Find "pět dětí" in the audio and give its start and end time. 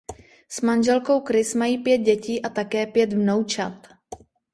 1.77-2.41